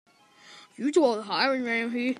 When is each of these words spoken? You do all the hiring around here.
You 0.77 0.91
do 0.91 1.03
all 1.03 1.15
the 1.17 1.21
hiring 1.23 1.67
around 1.67 1.91
here. 1.91 2.09